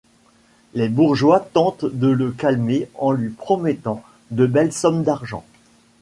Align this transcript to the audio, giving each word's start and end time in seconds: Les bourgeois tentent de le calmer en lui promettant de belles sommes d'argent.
Les 0.73 0.89
bourgeois 0.89 1.39
tentent 1.39 1.85
de 1.85 2.07
le 2.07 2.31
calmer 2.31 2.89
en 2.95 3.11
lui 3.11 3.29
promettant 3.29 4.01
de 4.31 4.47
belles 4.47 4.73
sommes 4.73 5.03
d'argent. 5.03 5.45